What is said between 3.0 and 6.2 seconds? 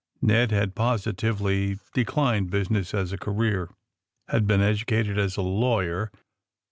a career, had been educated as a lawyer.